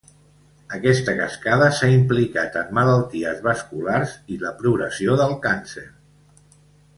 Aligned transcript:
Aquesta 0.75 1.13
cascada 1.19 1.67
s'ha 1.79 1.89
implicat 1.95 2.57
en 2.61 2.71
malalties 2.77 3.43
vasculars 3.49 4.17
i 4.37 4.39
la 4.47 4.55
progressió 4.63 5.19
del 5.21 5.37
càncer. 5.49 5.87